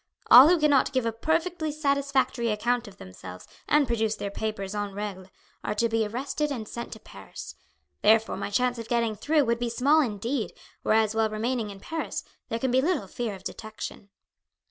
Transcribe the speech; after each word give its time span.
All 0.31 0.47
who 0.49 0.59
cannot 0.59 0.91
give 0.93 1.05
a 1.05 1.11
perfectly 1.11 1.71
satisfactory 1.71 2.49
account 2.49 2.87
of 2.87 2.97
themselves 2.97 3.47
and 3.67 3.85
produce 3.85 4.15
their 4.15 4.31
papers 4.31 4.73
en 4.73 4.93
regle, 4.95 5.27
are 5.63 5.75
to 5.75 5.87
be 5.87 6.07
arrested 6.07 6.51
and 6.51 6.67
sent 6.67 6.91
to 6.93 6.99
Paris. 6.99 7.53
Therefore, 8.01 8.35
my 8.35 8.49
chance 8.49 8.79
of 8.79 8.87
getting 8.89 9.13
through 9.15 9.45
would 9.45 9.59
be 9.59 9.69
small 9.69 10.01
indeed, 10.01 10.53
whereas 10.81 11.13
while 11.13 11.29
remaining 11.29 11.69
in 11.69 11.79
Paris 11.79 12.23
there 12.49 12.57
can 12.57 12.71
be 12.71 12.81
little 12.81 13.05
fear 13.07 13.35
of 13.35 13.43
detection." 13.43 14.09